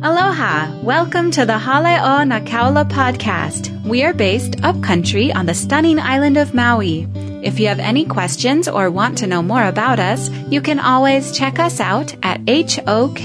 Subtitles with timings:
[0.00, 0.80] Aloha!
[0.82, 3.84] Welcome to the Hale'o Nakaula podcast.
[3.84, 7.08] We are based upcountry on the stunning island of Maui.
[7.42, 11.36] If you have any questions or want to know more about us, you can always
[11.36, 13.18] check us out at hokmaui.com.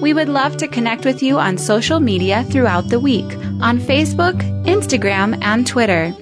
[0.00, 4.40] We would love to connect with you on social media throughout the week on Facebook,
[4.64, 6.14] Instagram, and Twitter.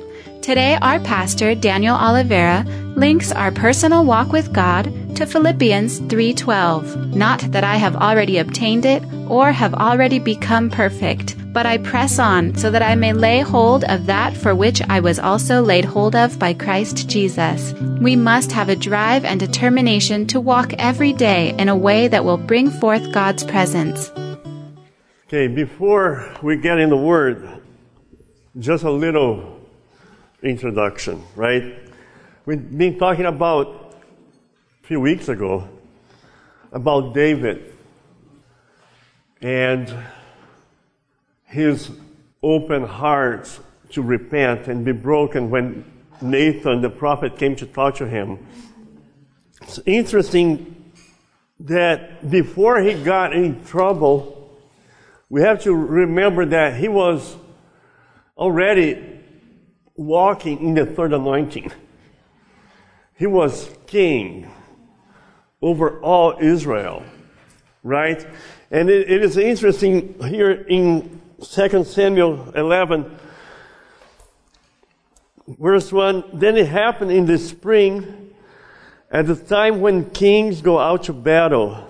[0.43, 2.64] Today, our pastor, Daniel Oliveira,
[2.96, 7.16] links our personal walk with God to Philippians 3:12.
[7.16, 12.21] Not that I have already obtained it or have already become perfect, but I press
[12.21, 15.85] on so that I may lay hold of that for which I was also laid
[15.85, 17.75] hold of by Christ Jesus.
[18.00, 22.25] We must have a drive and determination to walk every day in a way that
[22.25, 24.12] will bring forth God's presence.
[25.26, 27.61] Okay, before we get in the word,
[28.61, 29.59] just a little
[30.45, 31.75] introduction, right?
[32.47, 33.88] We've been talking about
[34.88, 35.69] few weeks ago
[36.72, 37.74] about David
[39.42, 39.94] and
[41.44, 41.91] his
[42.42, 45.84] open heart to repent and be broken when
[46.22, 48.39] Nathan, the prophet, came to talk to him.
[49.61, 50.91] It's interesting
[51.61, 54.58] that before he got in trouble,
[55.28, 57.36] we have to remember that he was
[58.39, 59.20] already
[59.97, 61.70] walking in the third anointing.
[63.19, 64.50] He was king
[65.61, 67.03] over all Israel,
[67.83, 68.27] right?
[68.70, 73.19] And it, it is interesting here in 2 Samuel 11,
[75.47, 78.34] verse 1 Then it happened in the spring,
[79.11, 81.89] at the time when kings go out to battle,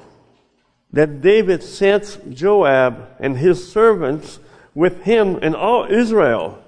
[0.92, 4.38] that David sent Joab and his servants
[4.74, 6.62] with him and all Israel.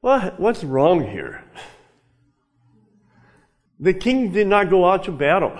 [0.00, 1.44] What, what's wrong here?
[3.80, 5.58] The king did not go out to battle.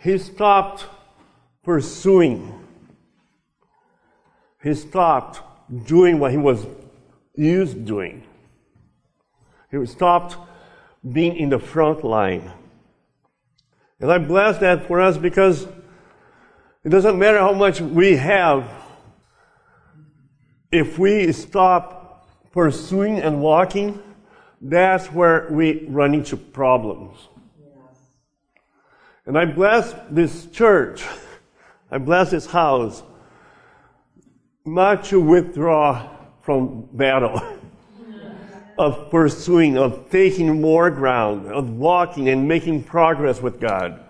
[0.00, 0.86] He stopped
[1.62, 2.66] pursuing.
[4.62, 5.40] He stopped
[5.86, 6.66] doing what he was
[7.36, 8.24] used doing.
[9.70, 10.36] He stopped
[11.12, 12.50] being in the front line.
[14.00, 15.66] And I bless that for us because
[16.82, 18.70] it doesn't matter how much we have,
[20.72, 24.02] if we stop pursuing and walking,
[24.60, 27.16] that's where we run into problems.
[29.26, 31.04] And I bless this church,
[31.90, 33.02] I bless this house,
[34.64, 36.08] not to withdraw
[36.40, 37.42] from battle,
[38.78, 44.02] of pursuing, of taking more ground, of walking and making progress with God.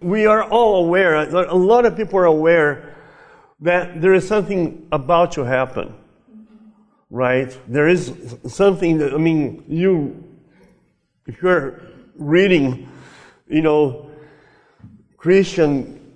[0.00, 2.96] We are all aware, a lot of people are aware
[3.60, 5.94] that there is something about to happen
[7.16, 7.58] right?
[7.66, 8.12] There is
[8.46, 10.22] something that, I mean, you,
[11.26, 11.80] if you're
[12.14, 12.88] reading,
[13.48, 14.10] you know,
[15.16, 16.12] Christian,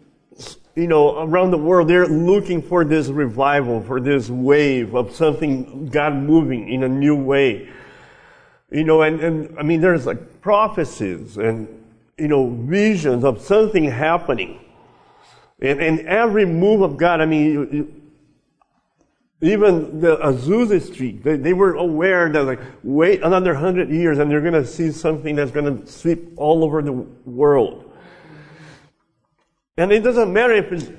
[0.76, 5.86] you know, around the world, they're looking for this revival, for this wave of something,
[5.86, 7.70] God moving in a new way.
[8.70, 11.66] You know, and, and I mean, there's like prophecies and,
[12.18, 14.60] you know, visions of something happening.
[15.62, 18.00] And, and every move of God, I mean, you,
[19.42, 24.30] even the Azusa Street, they, they were aware that like, wait another hundred years and
[24.30, 27.90] they're going to see something that's going to sweep all over the world.
[29.78, 30.90] And it doesn't matter if it's,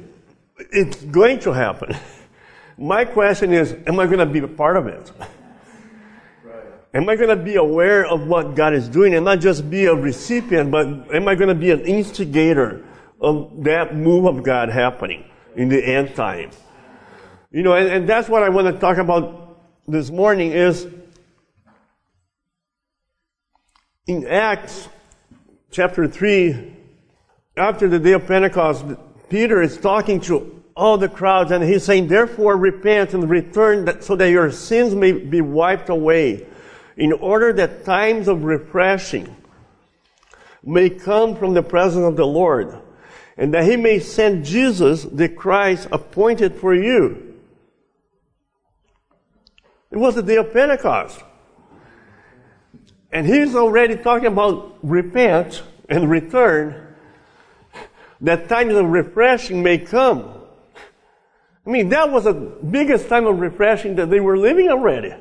[0.71, 1.95] it's going to happen.
[2.79, 5.11] My question is, am I going to be a part of it?
[6.93, 9.85] Am I going to be aware of what God is doing and not just be
[9.85, 12.83] a recipient, but am I going to be an instigator
[13.21, 15.23] of that move of God happening
[15.55, 16.49] in the end time?
[17.53, 20.87] You know, and, and that's what I want to talk about this morning is
[24.07, 24.87] in Acts
[25.69, 26.77] chapter 3,
[27.57, 28.85] after the day of Pentecost,
[29.29, 34.05] Peter is talking to all the crowds and he's saying, therefore repent and return that,
[34.05, 36.47] so that your sins may be wiped away
[36.95, 39.35] in order that times of refreshing
[40.63, 42.81] may come from the presence of the Lord
[43.35, 47.27] and that he may send Jesus, the Christ appointed for you.
[49.91, 51.21] It was the day of Pentecost.
[53.11, 56.95] And he's already talking about repent and return,
[58.21, 60.33] that times of refreshing may come.
[61.65, 65.13] I mean, that was the biggest time of refreshing that they were living already.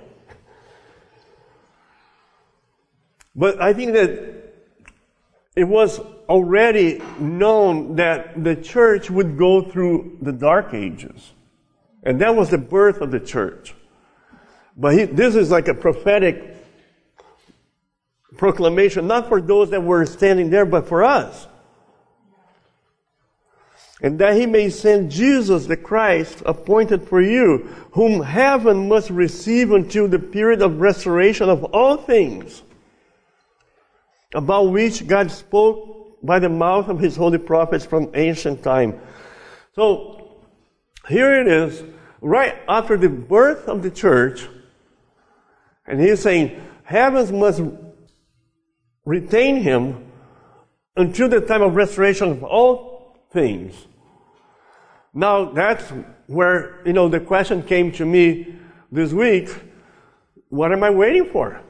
[3.34, 4.55] But I think that
[5.56, 11.32] it was already known that the church would go through the dark ages.
[12.02, 13.75] And that was the birth of the church.
[14.81, 16.56] But he, this is like a prophetic
[18.38, 21.47] proclamation, not for those that were standing there, but for us.
[24.03, 29.73] and that he may send Jesus the Christ appointed for you, whom heaven must receive
[29.73, 32.62] until the period of restoration of all things,
[34.35, 38.99] about which God spoke by the mouth of his holy prophets from ancient time.
[39.75, 40.38] So,
[41.09, 41.82] here it is,
[42.21, 44.49] right after the birth of the church,
[45.90, 47.62] and he's saying, heavens must
[49.04, 50.06] retain him
[50.96, 53.75] until the time of restoration of all things.
[55.12, 55.92] Now that's
[56.26, 58.54] where, you know, the question came to me
[58.92, 59.50] this week.
[60.48, 61.60] What am I waiting for?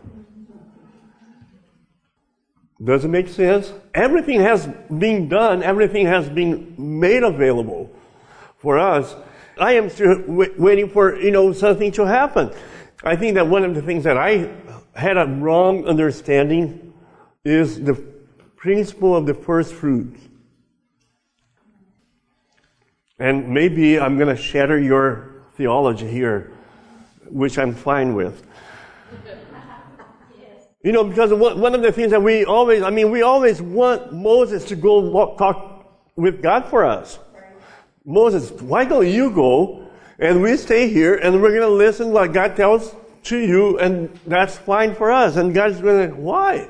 [2.82, 3.73] Does it make sense?
[3.94, 4.69] Everything has
[4.99, 7.90] been done, everything has been made available
[8.58, 9.14] for us.
[9.58, 12.50] I am still w- waiting for, you know, something to happen.
[13.02, 14.50] I think that one of the things that I
[14.94, 16.93] had a wrong understanding
[17.44, 17.94] is the
[18.56, 20.20] principle of the first fruits.
[23.19, 26.52] And maybe I'm going to shatter your theology here,
[27.29, 28.47] which I'm fine with.
[30.82, 34.14] You know, because one of the things that we always, I mean, we always want
[34.14, 35.85] Moses to go walk, talk
[36.17, 37.19] with God for us.
[38.06, 39.89] Moses, why don't you go
[40.20, 42.94] and we stay here and we're going to listen what God tells
[43.25, 45.37] to you and that's fine for us.
[45.37, 46.69] And God's going to, why?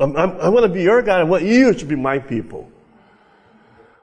[0.00, 1.20] I'm, I'm, i want to be your God.
[1.20, 2.70] I want you to be my people.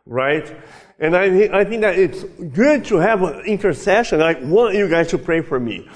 [0.05, 0.55] Right?
[0.99, 4.21] And I, th- I think that it's good to have an intercession.
[4.21, 5.89] I want you guys to pray for me.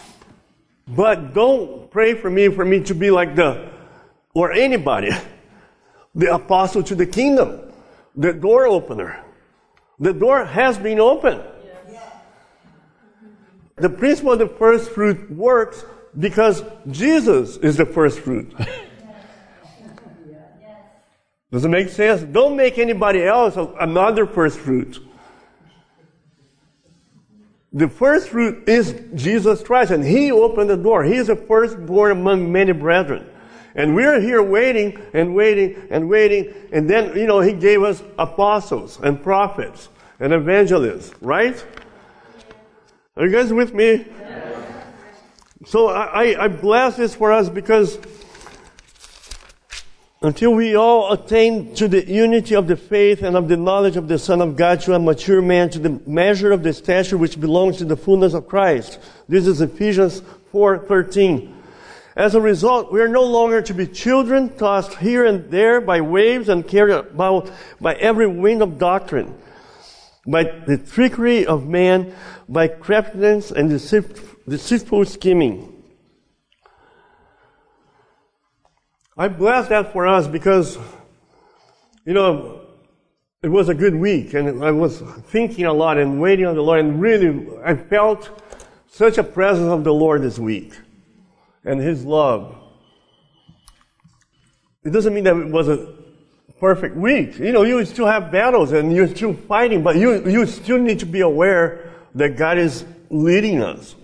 [0.88, 3.69] But don't pray for me for me to be like the,
[4.33, 5.12] or anybody,
[6.16, 7.71] the apostle to the kingdom,
[8.16, 9.24] the door opener.
[10.00, 11.44] The door has been opened.
[13.77, 15.83] The principle of the first fruit works
[16.18, 18.54] because Jesus is the first fruit.
[21.51, 22.22] Does it make sense?
[22.24, 25.00] Don't make anybody else another first fruit.
[27.74, 31.04] The first fruit is Jesus Christ, and He opened the door.
[31.04, 33.30] He is the firstborn among many brethren.
[33.75, 38.01] And we're here waiting and waiting and waiting, and then, you know, He gave us
[38.18, 39.89] apostles and prophets
[40.21, 41.66] and evangelists, right?
[43.18, 44.06] Are you guys with me?
[45.68, 47.98] So I, I bless this for us because
[50.22, 54.10] until we all attain to the unity of the faith and of the knowledge of
[54.10, 57.40] the Son of God, to a mature man, to the measure of the stature which
[57.40, 59.00] belongs to the fullness of Christ.
[59.30, 60.22] This is Ephesians
[60.52, 61.54] 4:13.
[62.18, 66.02] As a result, we are no longer to be children tossed here and there by
[66.02, 69.34] waves and carried about by every wind of doctrine,
[70.28, 72.14] by the trickery of man,
[72.47, 75.71] by craftiness and deceitful scheming.
[79.18, 80.77] I bless that for us because,
[82.06, 82.62] you know,
[83.42, 86.62] it was a good week and I was thinking a lot and waiting on the
[86.62, 88.30] Lord and really I felt
[88.88, 90.74] such a presence of the Lord this week
[91.63, 92.56] and His love.
[94.83, 95.94] It doesn't mean that it was a
[96.59, 97.39] perfect week.
[97.39, 101.00] You know, you still have battles and you're still fighting, but you, you still need
[101.00, 103.96] to be aware that God is leading us.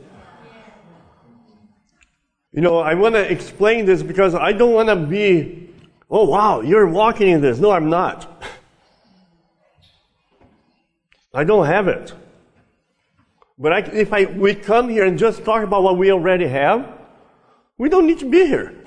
[2.51, 5.69] You know, I want to explain this because I don't want to be,
[6.09, 7.59] oh wow, you're walking in this.
[7.59, 8.43] No, I'm not.
[11.33, 12.13] I don't have it.
[13.57, 16.99] But I, if I, we come here and just talk about what we already have,
[17.77, 18.75] we don't need to be here.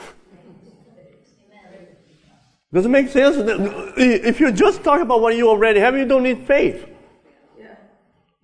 [2.73, 3.37] Does it make sense?
[3.97, 6.93] If you just talk about what you already have, you don't need faith.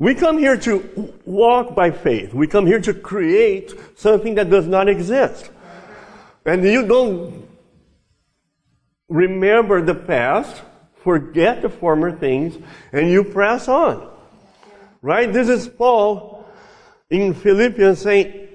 [0.00, 2.32] We come here to walk by faith.
[2.32, 5.50] We come here to create something that does not exist.
[6.46, 7.46] And you don't
[9.10, 10.62] remember the past,
[11.04, 12.56] forget the former things,
[12.92, 14.10] and you press on.
[15.02, 15.30] Right?
[15.30, 16.48] This is Paul
[17.10, 18.48] in Philippians saying,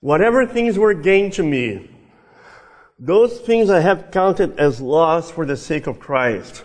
[0.00, 1.90] whatever things were gained to me,
[2.98, 6.64] those things I have counted as loss for the sake of Christ.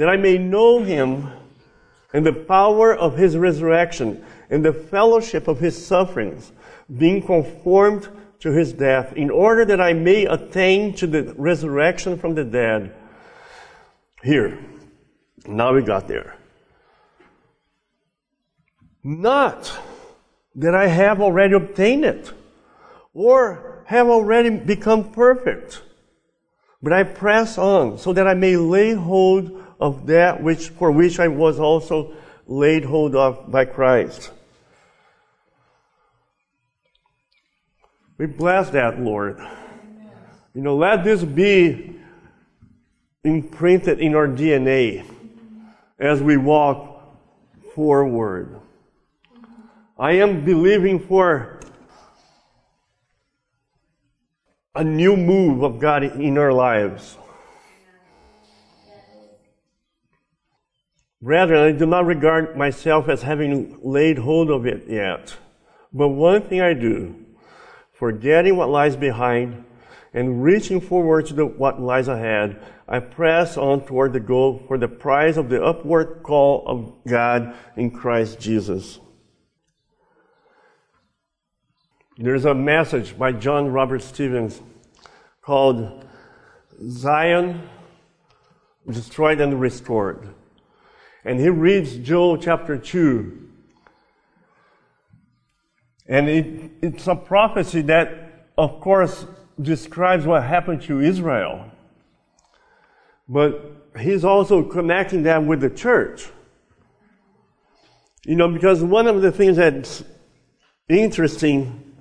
[0.00, 1.30] that I may know him
[2.14, 6.52] and the power of his resurrection and the fellowship of his sufferings,
[6.96, 12.34] being conformed to his death, in order that I may attain to the resurrection from
[12.34, 12.94] the dead.
[14.22, 14.58] Here.
[15.46, 16.34] Now we got there.
[19.04, 19.70] Not
[20.54, 22.32] that I have already obtained it
[23.12, 25.82] or have already become perfect,
[26.82, 31.18] but I press on so that I may lay hold of that which, for which
[31.18, 32.12] I was also
[32.46, 34.30] laid hold of by Christ.
[38.18, 39.40] We bless that, Lord.
[40.54, 41.96] You know, let this be
[43.24, 45.06] imprinted in our DNA
[45.98, 47.02] as we walk
[47.74, 48.60] forward.
[49.98, 51.60] I am believing for
[54.74, 57.16] a new move of God in our lives.
[61.22, 65.36] Rather, I do not regard myself as having laid hold of it yet.
[65.92, 67.14] But one thing I do,
[67.92, 69.64] forgetting what lies behind
[70.14, 74.78] and reaching forward to the, what lies ahead, I press on toward the goal for
[74.78, 78.98] the prize of the upward call of God in Christ Jesus.
[82.16, 84.60] There's a message by John Robert Stevens
[85.42, 86.04] called
[86.88, 87.68] Zion
[88.90, 90.34] Destroyed and Restored.
[91.24, 93.48] And he reads Joel chapter 2.
[96.06, 99.26] And it, it's a prophecy that, of course,
[99.60, 101.70] describes what happened to Israel.
[103.28, 106.28] But he's also connecting that with the church.
[108.24, 110.02] You know, because one of the things that's
[110.88, 111.94] interesting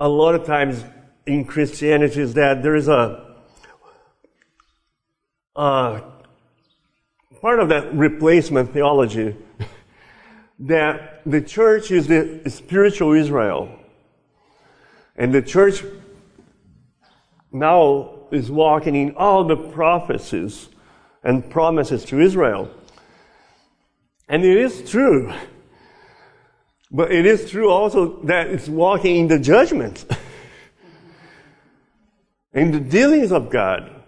[0.00, 0.82] a lot of times
[1.26, 3.36] in Christianity is that there is a,
[5.54, 6.02] a
[7.40, 9.34] part of that replacement theology
[10.58, 13.74] that the church is the spiritual Israel.
[15.16, 15.82] And the church
[17.50, 20.68] now is walking in all the prophecies
[21.24, 22.70] and promises to Israel.
[24.28, 25.32] And it is true.
[26.90, 30.04] But it is true also that it's walking in the judgment,
[32.52, 33.99] in the dealings of God.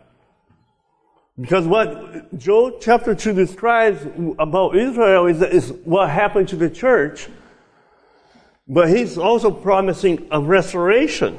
[1.40, 4.06] Because what Joel chapter 2 describes
[4.38, 7.28] about Israel is, is what happened to the church.
[8.68, 11.38] But he's also promising a restoration.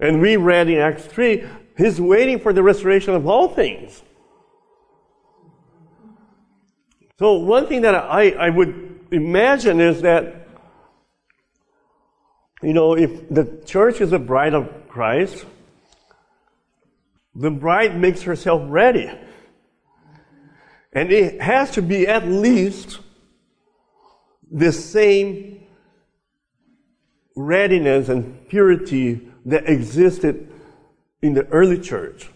[0.00, 1.44] And we read in Acts 3,
[1.76, 4.02] he's waiting for the restoration of all things.
[7.18, 10.48] So one thing that I, I would imagine is that,
[12.62, 15.44] you know, if the church is the bride of Christ,
[17.34, 19.10] the bride makes herself ready.
[20.98, 22.98] And it has to be at least
[24.50, 25.64] the same
[27.36, 30.52] readiness and purity that existed
[31.22, 32.28] in the early church.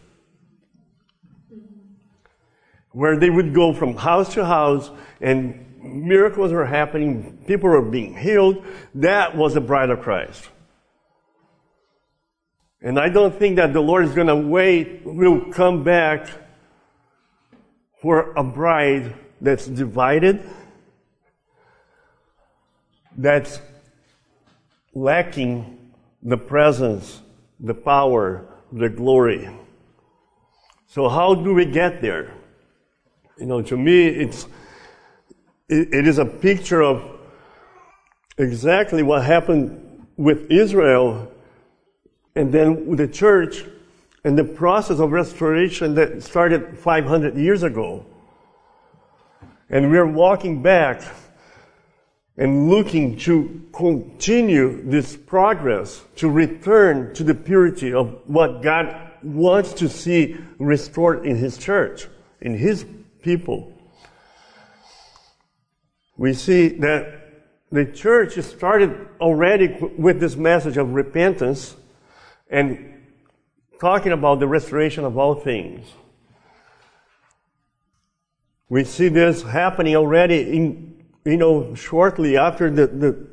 [2.92, 8.16] Where they would go from house to house and miracles were happening, people were being
[8.16, 8.64] healed.
[8.94, 10.48] That was the bride of Christ.
[12.80, 16.28] And I don't think that the Lord is going to wait, will come back
[18.02, 20.42] for a bride that's divided,
[23.16, 23.60] that's
[24.92, 27.22] lacking the presence,
[27.60, 29.48] the power, the glory.
[30.88, 32.34] So how do we get there?
[33.38, 34.46] You know, to me, it's,
[35.68, 37.08] it, it is a picture of
[38.36, 41.30] exactly what happened with Israel
[42.34, 43.64] and then with the church
[44.24, 48.06] and the process of restoration that started 500 years ago.
[49.68, 51.02] And we're walking back
[52.36, 59.72] and looking to continue this progress to return to the purity of what God wants
[59.74, 62.06] to see restored in His church,
[62.40, 62.86] in His
[63.22, 63.72] people.
[66.16, 67.20] We see that
[67.70, 71.74] the church started already with this message of repentance
[72.50, 73.01] and
[73.82, 75.84] talking about the restoration of all things.
[78.68, 83.26] We see this happening already in, you know, shortly after the, the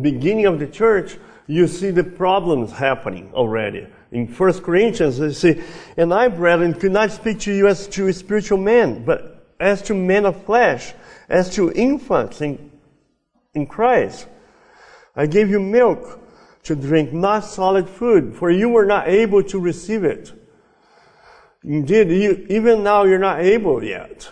[0.00, 3.88] beginning of the church, you see the problems happening already.
[4.12, 5.64] In 1 Corinthians, they say,
[5.96, 9.94] And I, brethren, could not speak to you as to spiritual men, but as to
[9.94, 10.94] men of flesh,
[11.28, 12.70] as to infants in,
[13.54, 14.28] in Christ.
[15.16, 16.20] I gave you milk
[16.64, 20.32] to drink, not solid food, for you were not able to receive it.
[21.62, 24.30] Indeed, you, even now you're not able yet.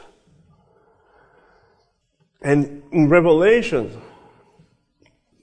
[2.42, 4.02] And in Revelation,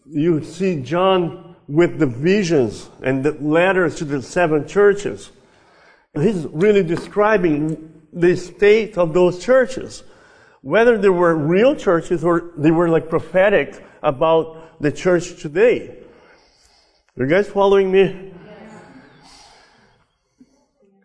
[0.06, 5.32] you see John with the visions and the letters to the seven churches.
[6.16, 10.04] He's really describing the state of those churches.
[10.62, 15.96] Whether they were real churches or they were like prophetic about the church today.
[17.18, 18.34] You guys following me?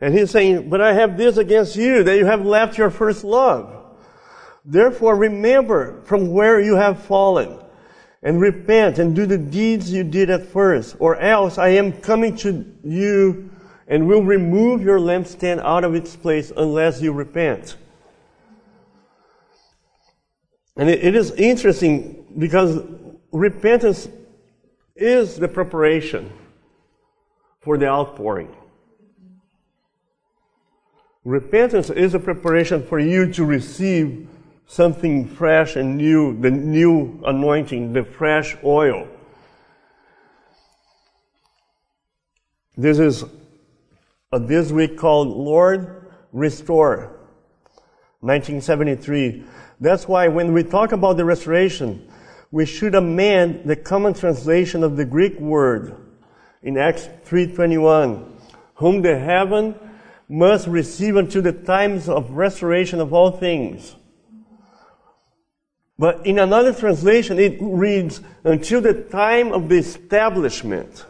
[0.00, 3.24] And he's saying, but I have this against you, that you have left your first
[3.24, 3.96] love.
[4.64, 7.58] Therefore remember from where you have fallen
[8.22, 12.36] and repent and do the deeds you did at first, or else I am coming
[12.38, 13.50] to you
[13.86, 17.76] and will remove your lampstand out of its place unless you repent.
[20.76, 22.82] And it, it is interesting because
[23.30, 24.08] repentance
[24.96, 26.30] is the preparation
[27.60, 28.54] for the outpouring.
[31.24, 34.28] Repentance is a preparation for you to receive
[34.66, 39.08] something fresh and new, the new anointing, the fresh oil.
[42.76, 43.24] This is
[44.32, 47.16] a this week called Lord Restore,
[48.20, 49.44] 1973.
[49.80, 52.06] That's why when we talk about the restoration,
[52.54, 55.96] we should amend the common translation of the Greek word
[56.62, 58.24] in Acts 3:21,
[58.76, 59.74] whom the heaven
[60.28, 63.96] must receive until the times of restoration of all things
[65.98, 71.06] but in another translation, it reads, until the time of the establishment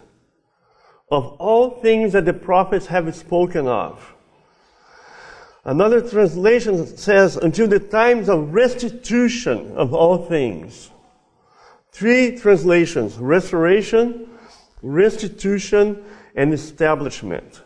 [1.10, 4.14] of all things that the prophets have spoken of.
[5.64, 10.90] Another translation says, until the times of restitution of all things.
[11.94, 14.28] Three translations, restoration,
[14.82, 17.62] restitution, and establishment.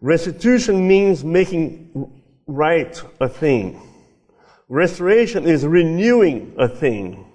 [0.00, 2.10] Restitution means making
[2.46, 3.78] right a thing.
[4.70, 7.26] Restoration is renewing a thing.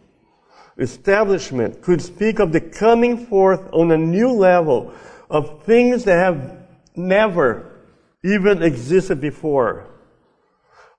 [0.80, 4.92] Establishment could speak of the coming forth on a new level
[5.30, 6.66] of things that have
[6.96, 7.80] never
[8.24, 9.86] even existed before.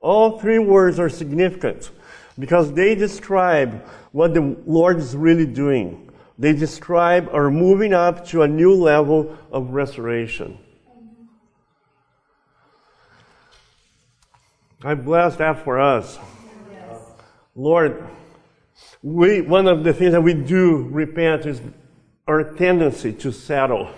[0.00, 1.91] All three words are significant
[2.38, 6.10] because they describe what the Lord is really doing.
[6.38, 10.58] They describe our moving up to a new level of restoration.
[14.82, 16.18] I bless that for us.
[16.70, 17.00] Yes.
[17.54, 18.06] Lord,
[19.02, 21.60] we, one of the things that we do repent is
[22.28, 23.88] our tendency to settle,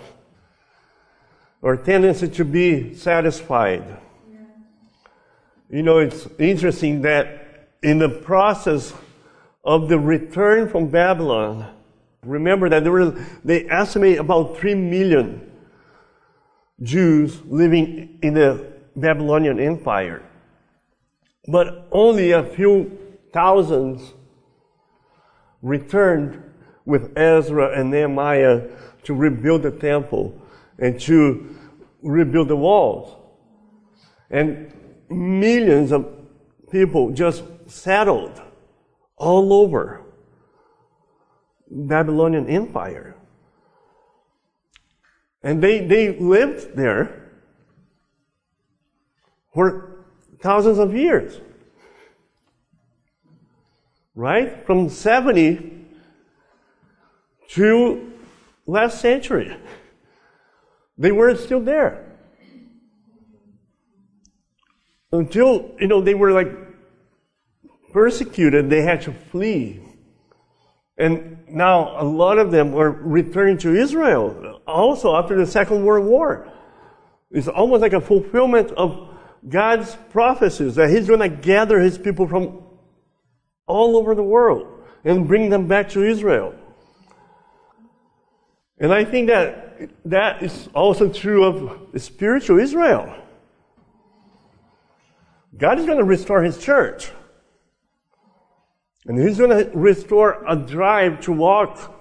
[1.61, 3.83] our tendency to be satisfied.
[5.69, 7.38] You know, it's interesting that
[7.81, 8.93] in the process
[9.63, 11.73] of the return from Babylon,
[12.23, 13.11] remember that there were,
[13.43, 15.51] they estimate about 3 million
[16.81, 20.23] Jews living in the Babylonian Empire
[21.49, 22.97] but only a few
[23.33, 24.13] thousands
[25.63, 26.41] returned
[26.85, 28.67] with Ezra and Nehemiah
[29.03, 30.39] to rebuild the temple
[30.77, 31.55] and to
[32.03, 33.15] rebuild the walls.
[34.29, 34.71] And
[35.09, 36.07] millions of
[36.71, 38.41] people just settled
[39.17, 40.01] all over
[41.69, 43.15] Babylonian Empire.
[45.43, 47.31] And they, they lived there
[49.53, 50.05] for
[50.41, 51.39] thousands of years.
[54.15, 54.65] Right?
[54.65, 55.85] From 70
[57.49, 58.11] to
[58.67, 59.55] last century.
[60.97, 62.05] They were still there.
[65.11, 66.68] Until, you know, they were like
[67.91, 69.81] persecuted, they had to flee.
[70.97, 76.05] And now a lot of them were returning to Israel also after the Second World
[76.05, 76.51] War.
[77.31, 79.07] It's almost like a fulfillment of
[79.47, 82.63] God's prophecies that He's going to gather His people from
[83.65, 84.67] all over the world
[85.05, 86.53] and bring them back to Israel.
[88.79, 93.15] And I think that that is also true of spiritual Israel.
[95.57, 97.11] God is going to restore His church.
[99.09, 101.95] And He's going to restore a drive to walk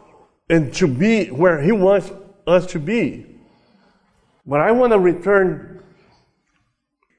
[0.50, 2.12] and to be where He wants
[2.46, 3.24] us to be.
[4.46, 5.82] But I want to return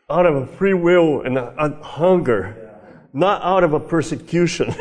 [0.07, 2.71] out of a free will and a, a hunger,
[3.13, 4.75] not out of a persecution.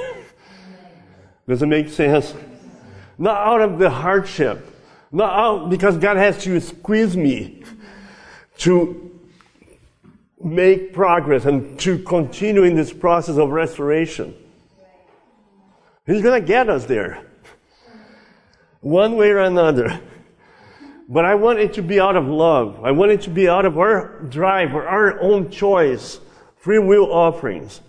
[1.49, 2.35] Does it make sense?
[3.17, 4.79] Not out of the hardship,
[5.11, 7.63] not out because God has to squeeze me
[8.59, 9.19] to
[10.45, 14.35] make progress and to continue in this process of restoration.
[16.09, 17.23] He's going to get us there.
[18.81, 20.01] One way or another.
[21.07, 22.83] But I want it to be out of love.
[22.83, 26.19] I want it to be out of our drive or our own choice,
[26.57, 27.83] free will offerings,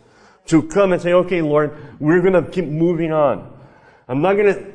[0.48, 3.54] to come and say, okay, Lord, we're going to keep moving on.
[4.10, 4.74] I'm not going to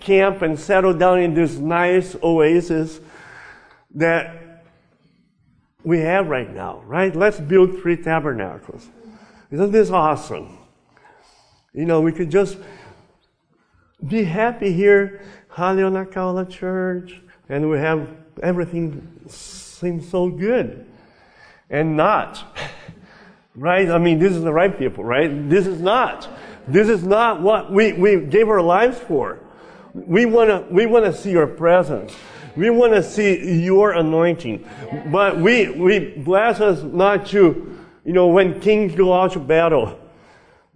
[0.00, 3.00] camp and settle down in this nice oasis
[3.94, 4.64] that
[5.84, 7.14] we have right now, right?
[7.14, 8.88] Let's build three tabernacles.
[9.50, 10.58] Isn't this awesome?
[11.74, 12.56] You know, we could just
[14.06, 18.08] be happy here, Hale'o Nakaula Church, and we have
[18.42, 20.86] everything seems so good.
[21.70, 22.44] And not.
[23.56, 23.88] Right?
[23.88, 25.48] I mean, this is the right people, right?
[25.48, 26.28] This is not.
[26.68, 29.40] This is not what we, we gave our lives for.
[29.94, 32.14] We want to we want to see your presence.
[32.54, 34.68] We want to see your anointing.
[35.10, 39.98] But we we bless us not to, you know, when kings go out to battle,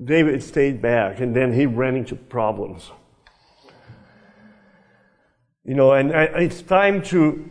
[0.02, 2.90] David stayed back and then he ran into problems.
[5.70, 7.48] You know, and it's time to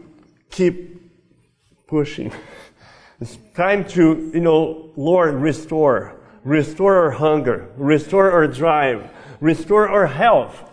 [0.51, 0.99] keep
[1.88, 2.34] pushing.
[3.21, 6.15] It's time to, you know, Lord, restore.
[6.45, 7.69] Restore our hunger.
[7.75, 9.10] Restore our drive.
[9.41, 10.63] Restore our health.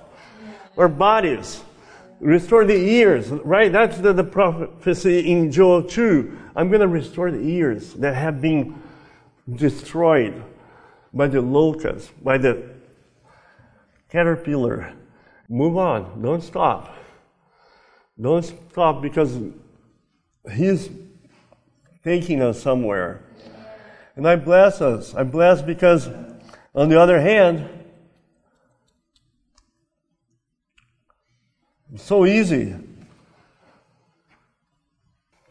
[0.77, 1.63] Our bodies.
[2.21, 3.73] Restore the ears, right?
[3.73, 6.39] That's the, the prophecy in Joel 2.
[6.55, 8.81] I'm going to restore the ears that have been
[9.53, 10.41] destroyed
[11.13, 12.71] by the locust, by the
[14.09, 14.95] caterpillar.
[15.49, 16.23] Move on.
[16.23, 16.97] Don't stop.
[18.21, 19.39] Don't stop because
[20.55, 20.89] He's
[22.03, 23.23] taking us somewhere.
[24.15, 25.15] And I bless us.
[25.15, 26.09] I bless because,
[26.75, 27.69] on the other hand,
[31.93, 32.75] it's so easy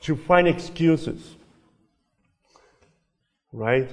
[0.01, 1.36] to find excuses.
[3.51, 3.89] Right?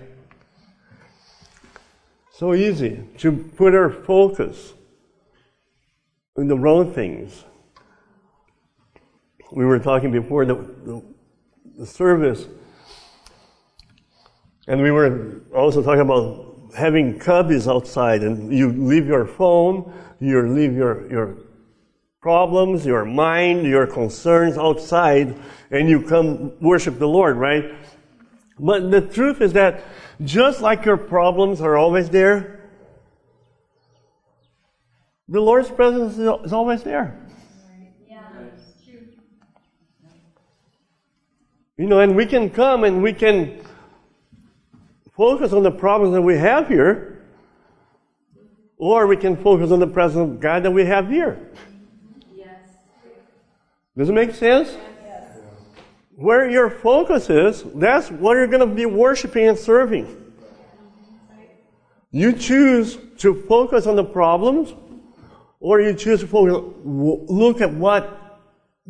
[2.32, 4.72] So easy to put our focus
[6.36, 7.44] in the wrong things.
[9.54, 11.02] We were talking before the, the,
[11.80, 12.46] the service,
[14.66, 20.40] and we were also talking about having cubbies outside, and you leave your phone, you
[20.48, 21.36] leave your, your
[22.22, 25.38] problems, your mind, your concerns outside,
[25.70, 27.74] and you come worship the Lord, right?
[28.58, 29.84] But the truth is that
[30.24, 32.70] just like your problems are always there,
[35.28, 37.18] the Lord's presence is always there.
[41.78, 43.64] You know, and we can come and we can
[45.16, 47.24] focus on the problems that we have here,
[48.76, 51.50] or we can focus on the presence of God that we have here.
[52.34, 52.76] Yes.
[53.96, 54.76] Does it make sense?
[55.04, 55.38] Yes.
[56.14, 60.18] Where your focus is, that's what you're going to be worshiping and serving.
[62.10, 64.74] You choose to focus on the problems,
[65.60, 68.18] or you choose to focus, look at what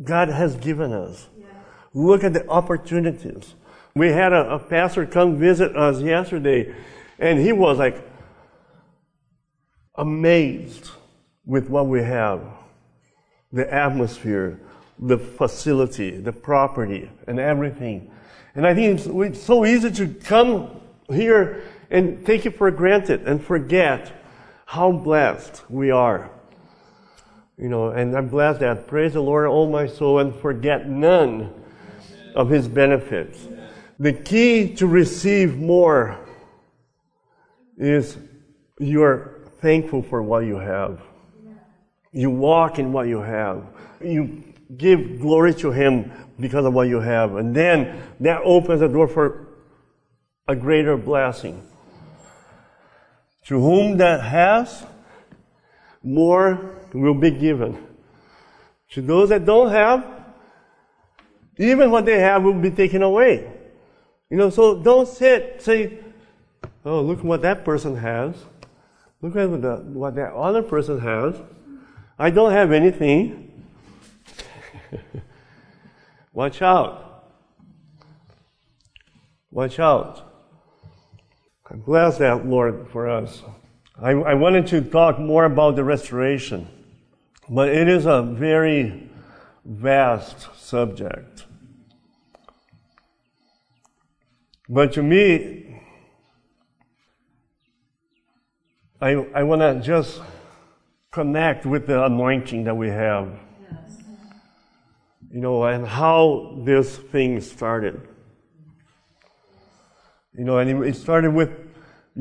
[0.03, 1.29] God has given us.
[1.93, 3.53] Look at the opportunities.
[3.95, 6.73] We had a, a pastor come visit us yesterday,
[7.19, 8.01] and he was like
[9.95, 10.89] amazed
[11.45, 12.41] with what we have
[13.51, 14.59] the atmosphere,
[14.97, 18.09] the facility, the property, and everything.
[18.55, 23.43] And I think it's, so easy to come here and take it for granted and
[23.43, 24.11] forget
[24.65, 26.31] how blessed we are.
[27.59, 31.53] You know, and I'm blessed that praise the Lord, all my soul, and forget none
[32.35, 33.47] of his benefits.
[33.99, 36.19] The key to receive more
[37.77, 38.17] is
[38.79, 41.01] you're thankful for what you have.
[42.11, 43.65] You walk in what you have.
[44.01, 44.43] You
[44.77, 47.35] give glory to him because of what you have.
[47.35, 49.47] And then that opens the door for
[50.47, 51.65] a greater blessing.
[53.45, 54.85] To whom that has,
[56.03, 57.87] more will be given.
[58.91, 60.22] To those that don't have,
[61.57, 63.49] even what they have will be taken away.
[64.29, 65.99] You know, so don't sit, say,
[66.85, 68.35] oh, look what that person has.
[69.21, 71.35] Look at what that other person has.
[72.17, 73.63] I don't have anything.
[76.33, 77.29] Watch out.
[79.51, 80.33] Watch out.
[81.69, 83.43] I bless that, Lord, for us.
[84.01, 86.67] I, I wanted to talk more about the restoration,
[87.47, 89.09] but it is a very
[89.65, 91.45] vast subject.
[94.69, 95.81] But to me,
[99.01, 100.21] I, I want to just
[101.11, 103.37] connect with the anointing that we have.
[103.61, 103.97] Yes.
[105.31, 108.07] You know, and how this thing started.
[110.37, 111.51] You know, and it started with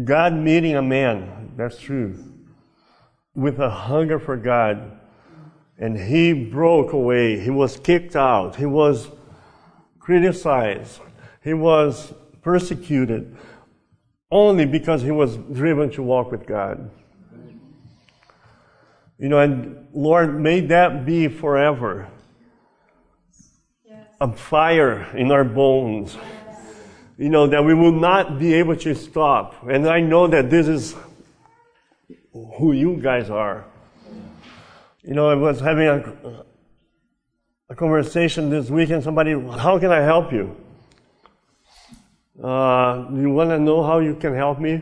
[0.04, 2.22] God meeting a man, that's true,
[3.34, 4.98] with a hunger for God.
[5.82, 7.40] And he broke away.
[7.40, 8.54] He was kicked out.
[8.54, 9.08] He was
[9.98, 11.00] criticized.
[11.42, 13.36] He was persecuted
[14.30, 16.88] only because he was driven to walk with God.
[19.18, 22.08] You know, and Lord, may that be forever
[24.20, 26.16] a fire in our bones.
[27.18, 29.68] You know, that we will not be able to stop.
[29.68, 30.94] And I know that this is
[32.32, 33.71] who you guys are.
[35.04, 36.44] You know, I was having a,
[37.68, 39.02] a conversation this weekend.
[39.02, 40.54] Somebody, how can I help you?
[42.40, 44.80] Uh, you want to know how you can help me?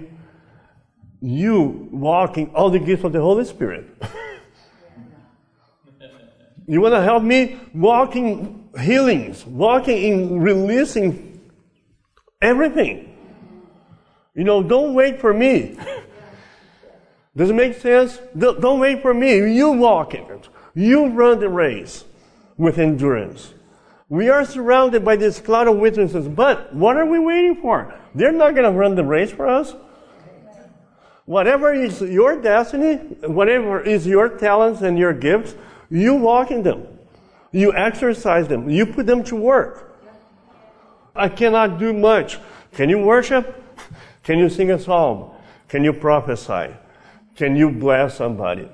[1.23, 3.87] You walking all the gifts of the Holy Spirit.
[6.67, 11.41] you want to help me walking healings, walking in releasing
[12.43, 13.07] everything.
[14.35, 15.79] You know, don't wait for me.
[17.37, 18.19] Does it make sense?
[18.37, 19.55] Don't wait for me.
[19.55, 20.49] You walk it.
[20.75, 22.05] You run the race
[22.57, 23.55] with endurance.
[24.09, 27.95] We are surrounded by this cloud of witnesses, but what are we waiting for?
[28.15, 29.75] They're not going to run the race for us.
[31.27, 35.55] Whatever is your destiny, whatever is your talents and your gifts,
[35.89, 36.89] you walk in them.
[37.53, 38.69] You exercise them.
[38.69, 39.97] You put them to work.
[41.15, 42.39] I cannot do much.
[42.73, 43.63] Can you worship?
[44.25, 45.31] Can you sing a psalm?
[45.69, 46.75] Can you prophesy?
[47.41, 48.69] Can you bless somebody?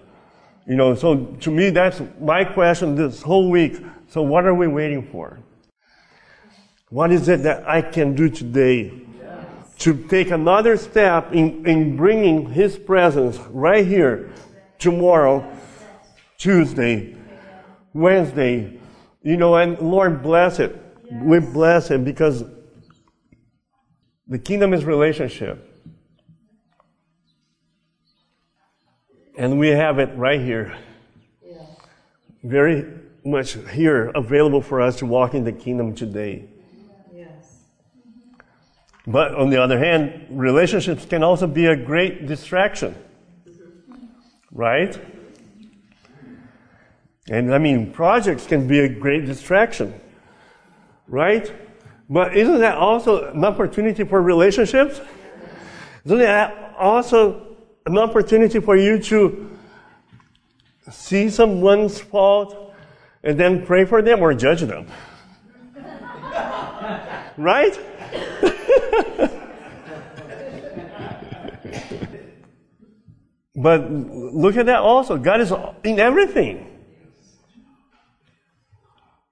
[0.66, 3.78] You know, so to me, that's my question this whole week.
[4.08, 5.38] So what are we waiting for?
[6.88, 8.92] What is it that I can do today
[9.78, 14.32] to take another step in, in bringing His presence right here
[14.80, 15.48] tomorrow,
[16.36, 17.14] Tuesday,
[17.94, 18.80] Wednesday,
[19.22, 20.76] you know, and Lord bless it.
[21.12, 22.42] We bless it because
[24.26, 25.75] the kingdom is relationship.
[29.36, 30.76] And we have it right here.
[31.44, 31.58] Yeah.
[32.42, 32.86] Very
[33.22, 36.48] much here available for us to walk in the kingdom today.
[37.14, 37.64] Yes.
[39.06, 42.94] But on the other hand, relationships can also be a great distraction.
[43.46, 44.06] Mm-hmm.
[44.52, 44.98] Right?
[47.28, 50.00] And I mean, projects can be a great distraction.
[51.08, 51.52] Right?
[52.08, 55.00] But isn't that also an opportunity for relationships?
[56.04, 57.45] Isn't that also
[57.86, 59.48] an opportunity for you to
[60.90, 62.74] see someone's fault
[63.22, 64.88] and then pray for them or judge them.
[67.36, 67.78] right?
[73.56, 75.16] but look at that also.
[75.16, 75.52] God is
[75.84, 76.72] in everything.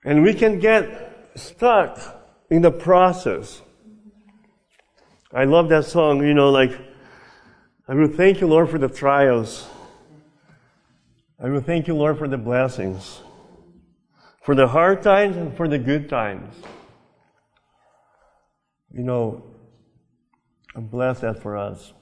[0.05, 1.99] And we can get stuck
[2.51, 3.62] in the process.
[5.33, 6.94] I love that song, you know, like,
[7.87, 9.68] I will thank you, Lord, for the trials.
[11.42, 13.20] I will thank you, Lord, for the blessings,
[14.42, 16.55] for the hard times and for the good times.
[18.90, 19.44] You know,
[20.75, 21.92] bless that for us.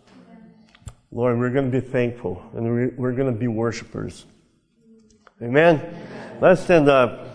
[1.10, 4.24] Lord, we're going to be thankful and we're going to be worshipers.
[5.42, 5.82] Amen.
[6.40, 7.26] Let's stand up.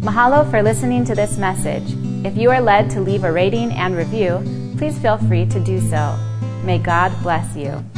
[0.00, 1.94] Mahalo for listening to this message.
[2.24, 4.42] If you are led to leave a rating and review,
[4.78, 6.18] please feel free to do so.
[6.66, 7.95] May God bless you.